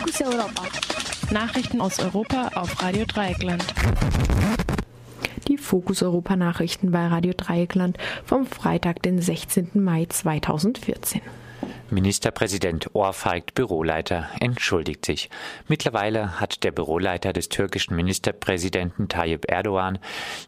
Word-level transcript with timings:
Fokus 0.00 0.22
Europa. 0.22 0.62
Nachrichten 1.30 1.80
aus 1.82 1.98
Europa 1.98 2.52
auf 2.54 2.82
Radio 2.82 3.04
Dreieckland. 3.04 3.62
Die 5.46 5.58
Fokus 5.58 6.02
Europa 6.02 6.36
Nachrichten 6.36 6.90
bei 6.90 7.06
Radio 7.06 7.34
Dreieckland 7.36 7.98
vom 8.24 8.46
Freitag, 8.46 9.02
den 9.02 9.20
16. 9.20 9.72
Mai 9.74 10.06
2014. 10.08 11.20
Ministerpräsident 11.92 12.94
ohrfeigt 12.94 13.54
Büroleiter, 13.54 14.28
entschuldigt 14.40 15.04
sich. 15.04 15.30
Mittlerweile 15.68 16.40
hat 16.40 16.64
der 16.64 16.70
Büroleiter 16.70 17.32
des 17.32 17.48
türkischen 17.48 17.96
Ministerpräsidenten 17.96 19.08
Tayyip 19.08 19.50
Erdogan, 19.50 19.98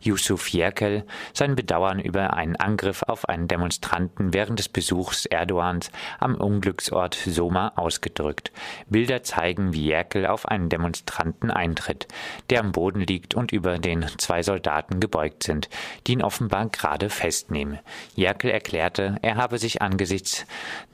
Yusuf 0.01 0.49
Yerkel, 0.49 1.05
sein 1.33 1.55
Bedauern 1.55 1.99
über 2.01 2.35
einen 2.35 2.57
Angriff 2.57 3.03
auf 3.03 3.29
einen 3.29 3.49
Demonstranten 3.49 4.33
während 4.33 4.59
des 4.59 4.69
Besuchs 4.69 5.27
Erdogans 5.27 5.91
am 6.21 6.35
Unglücksort 6.35 7.15
Soma 7.15 7.73
ausgedrückt. 7.77 8.53
Bilder 8.89 9.23
zeigen, 9.23 9.73
wie 9.73 9.87
Yerkel 9.87 10.27
auf 10.27 10.47
einen 10.47 10.69
Demonstranten 10.69 11.51
eintritt, 11.51 12.09
der 12.51 12.61
am 12.61 12.73
Boden 12.73 13.01
liegt 13.01 13.35
und 13.35 13.53
über 13.53 13.79
den 13.79 14.07
zwei 14.19 14.43
Soldaten 14.43 15.01
gebeugt 15.01 15.43
sind, 15.43 15.69
die 16.07 16.13
ihn 16.13 16.23
offenbar 16.23 16.69
gerade 16.69 17.11
festnehmen. 17.11 17.79
Yerkel 18.15 18.51
erklärte, 18.51 19.17
er 19.23 19.37
habe 19.37 19.59
sich 19.59 19.83
angesichts 19.83 20.47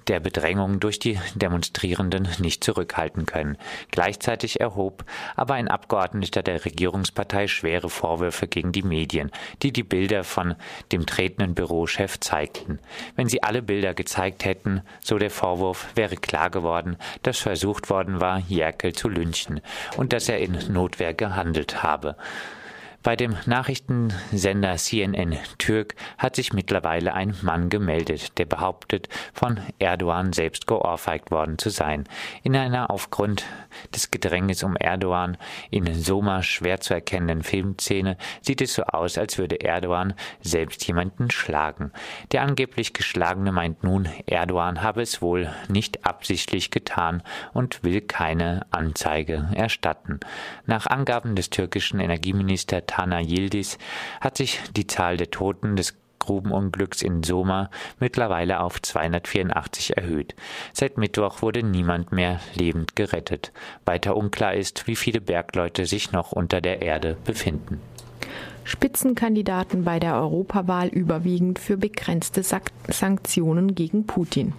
der 0.09 0.21
Bedrängung 0.21 0.80
durch 0.80 0.98
die 0.98 1.19
Demonstrierenden 1.35 2.29
nicht 2.39 2.65
zurückhalten 2.65 3.27
können. 3.27 3.57
Gleichzeitig 3.91 4.61
erhob 4.61 5.05
aber 5.37 5.55
ein 5.55 5.69
Abgeordneter 5.69 6.43
der 6.43 6.65
Regierungspartei 6.65 7.47
schwere 7.47 7.89
Vorwürfe 7.89 8.48
gegen 8.48 8.73
die 8.73 8.83
Medien, 8.83 9.31
die 9.62 9.73
die 9.73 9.83
Bilder 9.83 10.25
von 10.25 10.55
dem 10.93 11.07
tretenden 11.07 11.55
Bürochef 11.55 12.19
zeigten. 12.21 12.79
Wenn 13.17 13.29
sie 13.29 13.43
alle 13.43 13.62
Bilder 13.62 13.95
gezeigt 13.95 14.45
hätten, 14.45 14.83
so 15.01 15.19
der 15.19 15.31
Vorwurf, 15.31 15.89
wäre 15.95 16.17
klar 16.17 16.51
geworden, 16.51 16.97
dass 17.23 17.39
versucht 17.39 17.91
worden 17.91 18.20
war, 18.20 18.43
Jerkel 18.48 18.93
zu 18.93 19.09
lynchen 19.09 19.61
und 19.97 20.12
dass 20.12 20.29
er 20.29 20.39
in 20.39 20.59
Notwehr 20.73 21.15
gehandelt 21.15 21.83
habe. 21.83 22.17
Bei 23.05 23.15
dem 23.15 23.37
Nachrichtensender 23.47 24.77
CNN 24.77 25.37
Türk 25.59 25.95
hat 26.19 26.35
sich 26.35 26.53
mittlerweile 26.53 27.15
ein 27.15 27.33
Mann 27.43 27.69
gemeldet, 27.71 28.37
der 28.39 28.45
behauptet, 28.45 29.09
von 29.33 29.61
Erdogan 29.79 30.33
selbst 30.33 30.67
geohrfeigt 30.67 31.31
worden 31.31 31.59
zu 31.59 31.71
sein. 31.71 32.05
In 32.43 32.57
einer 32.57 32.91
aufgrund 32.91 33.45
des 33.95 34.11
Gedränges 34.11 34.65
um 34.65 34.77
Erdogan 34.77 35.37
in 35.71 35.95
Soma 35.95 36.43
schwer 36.43 36.81
zu 36.81 36.93
erkennenden 36.93 37.45
Filmszene 37.45 38.17
sieht 38.41 38.61
es 38.61 38.75
so 38.75 38.83
aus, 38.83 39.17
als 39.17 39.39
würde 39.39 39.61
Erdogan 39.61 40.15
selbst 40.41 40.85
jemanden 40.89 41.31
schlagen. 41.31 41.93
Der 42.33 42.43
angeblich 42.43 42.95
Geschlagene 42.95 43.53
meint 43.53 43.85
nun, 43.85 44.09
Erdogan 44.27 44.83
habe 44.83 45.03
es 45.03 45.23
wohl 45.23 45.49
nicht 45.69 46.05
absichtlich 46.05 46.73
getan 46.73 47.23
und 47.53 47.85
will 47.85 48.01
keine 48.01 48.67
Anzeige 48.73 49.49
erstatten. 49.55 50.19
Nach 50.67 50.87
Angaben 50.87 51.37
des 51.37 51.51
türkischen 51.51 52.01
Energieministers 52.01 52.88
Tana 52.89 53.20
Yildiz 53.20 53.78
hat 54.20 54.36
sich 54.36 54.58
die 54.75 54.89
Zahl 54.89 55.17
der 55.17 55.31
Toten 55.31 55.77
des 55.77 55.94
Grubenunglücks 56.19 57.03
in 57.03 57.22
Soma 57.22 57.70
mittlerweile 58.00 58.61
auf 58.61 58.83
284 58.83 59.97
erhöht. 59.97 60.34
Seit 60.72 60.98
Mittwoch 60.98 61.41
wurde 61.42 61.62
niemand 61.62 62.12
mehr 62.12 62.41
lebend 62.55 62.97
gerettet. 62.97 63.53
Weiter 63.84 64.17
unklar 64.17 64.55
ist, 64.55 64.86
wie 64.86 64.97
viele 64.97 65.20
Bergleute 65.20 65.86
sich 65.86 66.12
noch 66.12 66.33
unter 66.33 66.61
der 66.61 66.83
Erde 66.83 67.17
befinden. 67.25 67.80
Spitzenkandidaten 68.69 69.83
bei 69.83 69.98
der 69.98 70.16
Europawahl 70.16 70.88
überwiegend 70.88 71.58
für 71.58 71.78
begrenzte 71.78 72.42
Sanktionen 72.42 73.74
gegen 73.74 74.05
Putin. 74.05 74.52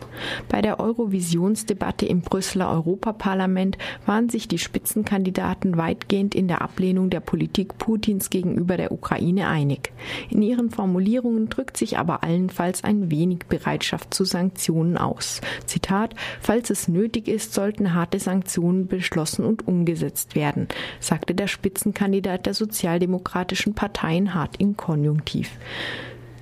Bei 0.49 0.63
der 0.63 0.79
Eurovisionsdebatte 0.79 2.07
im 2.07 2.21
Brüsseler 2.21 2.71
Europaparlament 2.71 3.77
waren 4.07 4.27
sich 4.27 4.47
die 4.47 4.57
Spitzenkandidaten 4.57 5.77
weitgehend 5.77 6.33
in 6.33 6.47
der 6.47 6.63
Ablehnung 6.63 7.11
der 7.11 7.19
Politik 7.19 7.77
Putins 7.77 8.31
gegenüber 8.31 8.77
der 8.77 8.91
Ukraine 8.91 9.47
einig. 9.47 9.91
In 10.31 10.41
ihren 10.41 10.71
Formulierungen 10.71 11.49
drückt 11.49 11.77
sich 11.77 11.99
aber 11.99 12.23
allenfalls 12.23 12.83
ein 12.83 13.11
wenig 13.11 13.45
Bereitschaft 13.47 14.11
zu 14.11 14.25
Sanktionen 14.25 14.97
aus. 14.97 15.39
Zitat, 15.67 16.15
falls 16.41 16.71
es 16.71 16.87
nötig 16.87 17.27
ist, 17.27 17.53
sollten 17.53 17.93
harte 17.93 18.17
Sanktionen 18.17 18.87
beschlossen 18.87 19.45
und 19.45 19.67
umgesetzt 19.67 20.33
werden, 20.33 20.67
sagte 20.99 21.35
der 21.35 21.47
Spitzenkandidat 21.47 22.47
der 22.47 22.55
Sozialdemokratischen 22.55 23.75
Partei 23.75 23.98
Parteien 23.99 24.33
hart 24.33 24.55
im 24.59 24.77
Konjunktiv. 24.77 25.51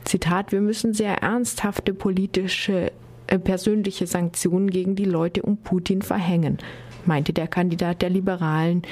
Zitat, 0.03 0.51
wir 0.51 0.61
müssen 0.61 0.93
sehr 0.93 1.23
ernsthafte 1.23 1.91
politische, 1.93 2.91
äh, 3.25 3.39
persönliche 3.39 4.05
Sanktionen 4.05 4.69
gegen 4.69 4.95
die 4.95 5.05
Leute 5.05 5.41
um 5.41 5.57
Putin 5.57 6.03
verhängen 6.03 6.59
meinte 7.07 7.33
der 7.33 7.47
Kandidat 7.47 8.01
der 8.01 8.09
Liberalen 8.09 8.83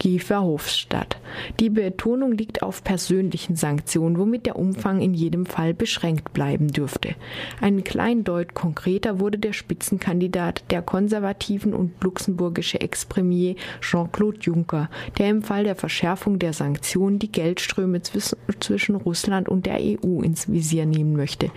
Guy 0.00 0.18
Verhofstadt. 0.18 1.16
Die 1.60 1.70
Betonung 1.70 2.32
liegt 2.32 2.62
auf 2.62 2.84
persönlichen 2.84 3.56
Sanktionen, 3.56 4.18
womit 4.18 4.46
der 4.46 4.56
Umfang 4.56 5.00
in 5.00 5.14
jedem 5.14 5.46
Fall 5.46 5.74
beschränkt 5.74 6.32
bleiben 6.32 6.68
dürfte. 6.68 7.14
Ein 7.60 7.84
Kleindeut 7.84 8.54
konkreter 8.54 9.20
wurde 9.20 9.38
der 9.38 9.52
Spitzenkandidat 9.52 10.64
der 10.70 10.82
konservativen 10.82 11.72
und 11.74 12.02
luxemburgische 12.02 12.80
Ex-Premier 12.80 13.54
Jean-Claude 13.80 14.38
Juncker, 14.40 14.90
der 15.18 15.30
im 15.30 15.42
Fall 15.42 15.64
der 15.64 15.76
Verschärfung 15.76 16.38
der 16.38 16.52
Sanktionen 16.52 17.18
die 17.18 17.32
Geldströme 17.32 18.02
zwischen 18.02 18.96
Russland 18.96 19.48
und 19.48 19.66
der 19.66 19.78
EU 19.80 20.20
ins 20.20 20.50
Visier 20.50 20.86
nehmen 20.86 21.16
möchte. 21.16 21.50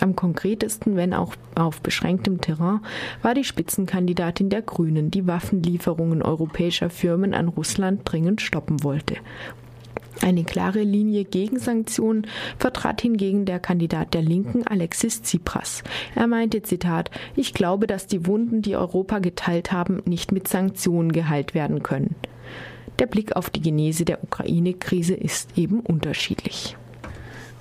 Am 0.00 0.16
konkretesten, 0.16 0.96
wenn 0.96 1.14
auch 1.14 1.34
auf 1.54 1.80
beschränktem 1.82 2.40
Terrain, 2.40 2.80
war 3.20 3.34
die 3.34 3.44
Spitzenkandidatin 3.44 4.48
der 4.48 4.62
Grünen, 4.62 5.10
die 5.10 5.26
Waffen 5.26 5.51
Waffenlieferungen 5.52 6.22
europäischer 6.22 6.88
Firmen 6.88 7.34
an 7.34 7.48
Russland 7.48 8.00
dringend 8.04 8.40
stoppen 8.40 8.82
wollte. 8.82 9.16
Eine 10.22 10.44
klare 10.44 10.82
Linie 10.82 11.24
gegen 11.24 11.58
Sanktionen 11.58 12.26
vertrat 12.58 13.02
hingegen 13.02 13.44
der 13.44 13.58
Kandidat 13.58 14.14
der 14.14 14.22
Linken 14.22 14.66
Alexis 14.66 15.22
Tsipras. 15.22 15.82
Er 16.14 16.26
meinte, 16.26 16.62
Zitat, 16.62 17.10
ich 17.34 17.54
glaube, 17.54 17.86
dass 17.86 18.06
die 18.06 18.26
Wunden, 18.26 18.62
die 18.62 18.76
Europa 18.76 19.18
geteilt 19.18 19.72
haben, 19.72 20.02
nicht 20.06 20.32
mit 20.32 20.48
Sanktionen 20.48 21.12
geheilt 21.12 21.54
werden 21.54 21.82
können. 21.82 22.14
Der 22.98 23.06
Blick 23.06 23.36
auf 23.36 23.50
die 23.50 23.60
Genese 23.60 24.04
der 24.04 24.22
Ukraine-Krise 24.22 25.14
ist 25.14 25.58
eben 25.58 25.80
unterschiedlich. 25.80 26.76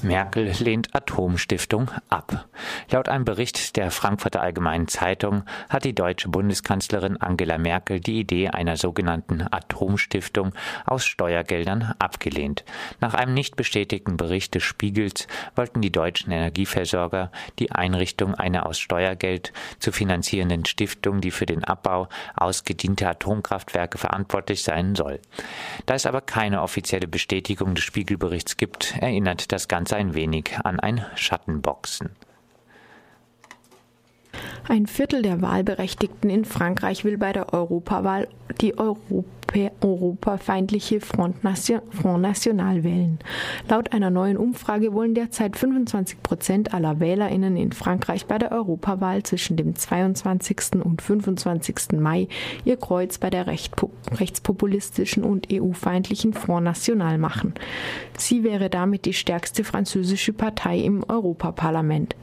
Merkel 0.04 0.52
lehnt 0.60 0.96
Atomstiftung 0.96 1.92
ab. 2.10 2.48
Laut 2.90 3.08
einem 3.08 3.26
Bericht 3.26 3.76
der 3.76 3.92
Frankfurter 3.92 4.42
Allgemeinen 4.42 4.88
Zeitung 4.88 5.44
hat 5.70 5.86
die 5.86 5.94
deutsche 5.94 6.30
Bundeskanzlerin 6.30 7.18
Angela 7.18 7.58
Merkel 7.58 8.00
die 8.00 8.20
Idee 8.20 8.50
einer 8.50 8.78
sogenannten 8.78 9.46
Atomstiftung 9.50 10.54
aus 10.86 11.06
Steuergeldern 11.06 11.94
abgelehnt. 12.00 12.64
Nach 13.00 13.14
einem 13.14 13.34
nicht 13.34 13.56
bestätigten 13.56 14.18
Bericht 14.18 14.56
des 14.56 14.64
Spiegels 14.64 15.28
wollten 15.56 15.82
die 15.82 15.92
deutschen 15.92 16.32
Energieversorger 16.32 17.32
die 17.60 17.72
Einrichtung 17.72 18.34
einer 18.36 18.66
aus 18.66 18.80
Steuergeld 18.80 19.54
zu 19.80 19.92
finanzierenden 19.92 20.66
Stiftung, 20.66 21.22
die 21.22 21.32
für 21.32 21.46
den 21.46 21.64
Abbau 21.64 22.08
ausgedienter 22.36 23.10
Atomkraftwerke 23.10 23.98
verantwortlich 23.98 24.64
sein 24.64 24.96
soll. 24.96 25.20
Da 25.86 25.94
es 25.94 26.06
aber 26.06 26.22
keine 26.22 26.62
offizielle 26.62 27.08
Bestätigung 27.08 27.76
des 27.76 27.84
Spiegelberichts 27.84 28.58
gibt, 28.58 28.98
erinnert 29.00 29.52
das 29.52 29.68
Ganze 29.68 29.91
ein 29.94 30.14
wenig 30.14 30.58
an 30.64 30.80
ein 30.80 31.06
Schattenboxen. 31.16 32.16
Ein 34.72 34.88
Viertel 34.88 35.22
der 35.22 35.42
Wahlberechtigten 35.42 36.30
in 36.30 36.46
Frankreich 36.46 37.04
will 37.04 37.18
bei 37.18 37.34
der 37.34 37.54
Europawahl 37.54 38.30
die 38.62 38.78
Europa 38.78 39.26
europafeindliche 39.82 41.02
Front, 41.02 41.44
Nation, 41.44 41.82
Front 41.90 42.22
National 42.22 42.86
wählen. 42.86 43.20
Laut 43.68 43.92
einer 43.92 44.10
neuen 44.10 44.38
Umfrage 44.38 44.94
wollen 44.94 45.14
derzeit 45.14 45.58
25 45.58 46.24
Prozent 46.24 46.74
aller 46.74 47.02
WählerInnen 47.02 47.58
in 47.58 47.74
Frankreich 47.74 48.28
bei 48.28 48.38
der 48.38 48.54
Europawahl 48.54 49.24
zwischen 49.24 49.58
dem 49.58 49.76
22. 49.76 50.82
und 50.82 51.02
25. 51.02 52.00
Mai 52.00 52.30
ihr 52.64 52.78
Kreuz 52.78 53.18
bei 53.18 53.30
der 53.30 53.48
rechtspopulistischen 53.48 55.26
und 55.26 55.50
EU-feindlichen 55.52 56.32
Front 56.32 56.64
National 56.64 57.18
machen. 57.18 57.56
Sie 58.18 58.46
wäre 58.46 58.70
damit 58.70 59.04
die 59.04 59.12
stärkste 59.12 59.66
französische 59.66 60.32
Partei 60.32 60.80
im 60.80 61.04
Europaparlament. 61.10 62.16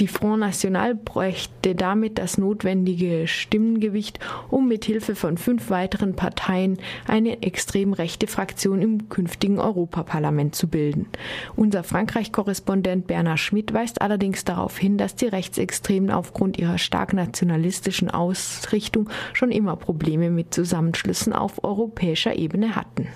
Die 0.00 0.08
Front 0.08 0.40
National 0.40 0.96
bräuchte 0.96 1.76
damit 1.76 2.18
das 2.18 2.36
notwendige 2.36 3.28
Stimmengewicht, 3.28 4.18
um 4.50 4.66
mit 4.66 4.84
Hilfe 4.84 5.14
von 5.14 5.38
fünf 5.38 5.70
weiteren 5.70 6.16
Parteien 6.16 6.78
eine 7.06 7.42
extrem 7.42 7.92
rechte 7.92 8.26
Fraktion 8.26 8.82
im 8.82 9.08
künftigen 9.08 9.60
Europaparlament 9.60 10.56
zu 10.56 10.66
bilden. 10.66 11.06
Unser 11.54 11.84
Frankreich-Korrespondent 11.84 13.06
Bernhard 13.06 13.38
Schmidt 13.38 13.72
weist 13.72 14.02
allerdings 14.02 14.44
darauf 14.44 14.76
hin, 14.76 14.98
dass 14.98 15.14
die 15.14 15.26
Rechtsextremen 15.26 16.10
aufgrund 16.10 16.58
ihrer 16.58 16.78
stark 16.78 17.12
nationalistischen 17.12 18.10
Ausrichtung 18.10 19.08
schon 19.32 19.52
immer 19.52 19.76
Probleme 19.76 20.28
mit 20.28 20.52
Zusammenschlüssen 20.52 21.32
auf 21.32 21.62
europäischer 21.62 22.34
Ebene 22.34 22.74
hatten. 22.74 23.06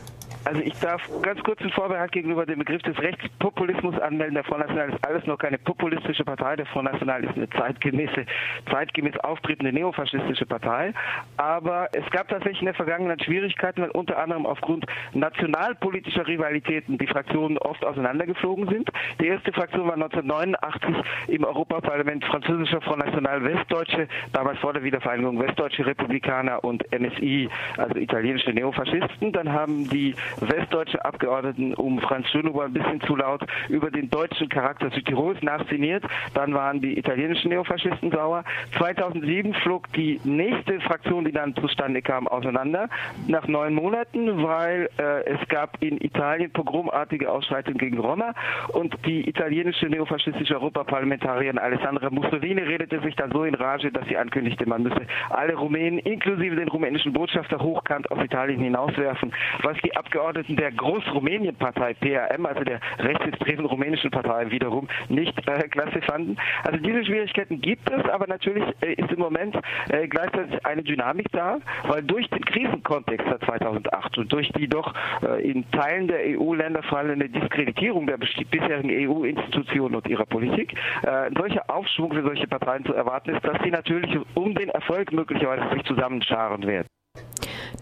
Also 0.48 0.62
ich 0.62 0.72
darf 0.80 1.02
ganz 1.20 1.42
kurz 1.42 1.60
einen 1.60 1.72
Vorbehalt 1.72 2.10
gegenüber 2.10 2.46
dem 2.46 2.60
Begriff 2.60 2.80
des 2.80 2.98
Rechtspopulismus 2.98 4.00
anmelden. 4.00 4.34
Der 4.34 4.44
Front 4.44 4.60
National 4.60 4.88
ist 4.88 5.06
alles 5.06 5.26
noch 5.26 5.36
keine 5.36 5.58
populistische 5.58 6.24
Partei. 6.24 6.56
Der 6.56 6.64
Front 6.64 6.90
National 6.90 7.22
ist 7.22 7.36
eine 7.36 7.50
zeitgemäße, 7.50 8.24
zeitgemäß 8.70 9.18
auftretende 9.18 9.74
neofaschistische 9.74 10.46
Partei. 10.46 10.94
Aber 11.36 11.90
es 11.92 12.10
gab 12.12 12.28
tatsächlich 12.28 12.62
in 12.62 12.64
der 12.64 12.74
Vergangenheit 12.74 13.22
Schwierigkeiten, 13.22 13.82
weil 13.82 13.90
unter 13.90 14.16
anderem 14.16 14.46
aufgrund 14.46 14.86
nationalpolitischer 15.12 16.26
Rivalitäten 16.26 16.96
die 16.96 17.06
Fraktionen 17.06 17.58
oft 17.58 17.84
auseinandergeflogen 17.84 18.68
sind. 18.68 18.88
Die 19.20 19.26
erste 19.26 19.52
Fraktion 19.52 19.86
war 19.86 19.96
1989 19.96 20.96
im 21.28 21.44
Europaparlament 21.44 22.24
französischer 22.24 22.80
Front 22.80 23.04
National 23.04 23.44
Westdeutsche, 23.44 24.08
damals 24.32 24.58
vor 24.60 24.72
der 24.72 24.82
Wiedervereinigung 24.82 25.38
Westdeutsche 25.40 25.84
Republikaner 25.84 26.64
und 26.64 26.90
NSI, 26.90 27.50
also 27.76 27.96
italienische 27.96 28.54
Neofaschisten. 28.54 29.32
Dann 29.32 29.52
haben 29.52 29.86
die 29.90 30.14
westdeutsche 30.40 31.04
Abgeordneten 31.04 31.74
um 31.74 32.00
Franz 32.00 32.28
Schöneber 32.28 32.64
ein 32.64 32.72
bisschen 32.72 33.00
zu 33.02 33.16
laut 33.16 33.42
über 33.68 33.90
den 33.90 34.10
deutschen 34.10 34.48
Charakter 34.48 34.90
Südtirols 34.90 35.42
nachszeniert. 35.42 36.04
Dann 36.34 36.54
waren 36.54 36.80
die 36.80 36.98
italienischen 36.98 37.50
Neofaschisten 37.50 38.10
sauer. 38.10 38.44
2007 38.76 39.54
flog 39.54 39.92
die 39.92 40.20
nächste 40.24 40.80
Fraktion, 40.80 41.24
die 41.24 41.32
dann 41.32 41.54
zustande 41.56 42.02
kam, 42.02 42.28
auseinander 42.28 42.88
nach 43.26 43.46
neun 43.48 43.74
Monaten, 43.74 44.42
weil 44.42 44.88
äh, 44.98 45.24
es 45.24 45.48
gab 45.48 45.82
in 45.82 45.98
Italien 45.98 46.50
pogromartige 46.52 47.30
Ausschreitungen 47.30 47.78
gegen 47.78 47.98
Roma 47.98 48.34
und 48.68 48.94
die 49.06 49.28
italienische 49.28 49.86
neofaschistische 49.86 50.54
Europaparlamentarierin 50.54 51.58
Alessandra 51.58 52.10
Mussolini 52.10 52.62
redete 52.62 53.00
sich 53.00 53.14
dann 53.16 53.32
so 53.32 53.44
in 53.44 53.54
Rage, 53.54 53.90
dass 53.90 54.06
sie 54.08 54.16
ankündigte, 54.16 54.68
man 54.68 54.82
müsse 54.82 55.02
alle 55.30 55.54
Rumänen 55.54 55.98
inklusive 55.98 56.56
den 56.56 56.68
rumänischen 56.68 57.12
Botschafter 57.12 57.58
hochkant 57.58 58.10
aus 58.10 58.22
Italien 58.24 58.60
hinauswerfen, 58.60 59.32
was 59.62 59.76
die 59.84 59.96
Abgeordneten 59.96 60.27
der 60.32 60.72
Großrumänien-Partei 60.72 61.94
PAM, 61.94 62.46
also 62.46 62.64
der 62.64 62.80
rechtsextremen 62.98 63.66
rumänischen 63.66 64.10
Partei 64.10 64.50
wiederum, 64.50 64.88
nicht 65.08 65.36
äh, 65.48 65.68
klasse 65.68 66.00
fanden. 66.02 66.36
Also 66.64 66.78
diese 66.78 67.04
Schwierigkeiten 67.04 67.60
gibt 67.60 67.90
es, 67.90 68.08
aber 68.08 68.26
natürlich 68.26 68.64
äh, 68.80 68.94
ist 68.94 69.10
im 69.10 69.18
Moment 69.18 69.56
äh, 69.88 70.06
gleichzeitig 70.08 70.64
eine 70.64 70.82
Dynamik 70.82 71.30
da, 71.32 71.58
weil 71.84 72.02
durch 72.02 72.28
den 72.30 72.44
Krisenkontext 72.44 73.26
seit 73.28 73.42
2008 73.44 74.18
und 74.18 74.32
durch 74.32 74.50
die 74.52 74.68
doch 74.68 74.94
äh, 75.22 75.48
in 75.48 75.70
Teilen 75.70 76.08
der 76.08 76.20
EU-Länder 76.38 76.82
fallende 76.82 77.28
Diskreditierung 77.28 78.06
der 78.06 78.18
bisherigen 78.18 78.90
EU-Institutionen 78.90 79.96
und 79.96 80.08
ihrer 80.08 80.26
Politik, 80.26 80.74
äh, 81.02 81.08
ein 81.08 81.34
solcher 81.36 81.68
Aufschwung 81.68 82.12
für 82.12 82.22
solche 82.22 82.46
Parteien 82.46 82.84
zu 82.84 82.94
erwarten 82.94 83.30
ist, 83.30 83.44
dass 83.44 83.60
sie 83.62 83.70
natürlich 83.70 84.18
um 84.34 84.54
den 84.54 84.68
Erfolg 84.70 85.12
möglicherweise 85.12 85.74
sich 85.74 85.84
zusammenscharen 85.84 86.66
werden. 86.66 86.88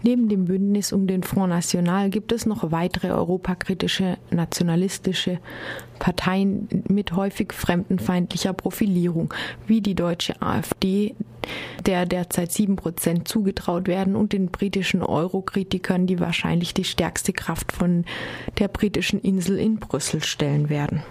Neben 0.07 0.29
dem 0.29 0.45
Bündnis 0.45 0.93
um 0.93 1.05
den 1.05 1.21
Front 1.21 1.49
National 1.49 2.09
gibt 2.09 2.31
es 2.31 2.45
noch 2.45 2.71
weitere 2.71 3.11
europakritische, 3.11 4.17
nationalistische 4.31 5.39
Parteien 5.99 6.69
mit 6.87 7.11
häufig 7.11 7.51
fremdenfeindlicher 7.51 8.53
Profilierung, 8.53 9.33
wie 9.65 9.81
die 9.81 9.95
deutsche 9.95 10.41
AfD, 10.41 11.13
der 11.85 12.05
derzeit 12.05 12.53
sieben 12.53 12.77
Prozent 12.77 13.27
zugetraut 13.27 13.89
werden, 13.89 14.15
und 14.15 14.31
den 14.31 14.47
britischen 14.47 15.03
Eurokritikern, 15.03 16.07
die 16.07 16.21
wahrscheinlich 16.21 16.73
die 16.73 16.85
stärkste 16.85 17.33
Kraft 17.33 17.73
von 17.73 18.05
der 18.59 18.69
britischen 18.69 19.19
Insel 19.19 19.59
in 19.59 19.75
Brüssel 19.75 20.23
stellen 20.23 20.69
werden. 20.69 21.03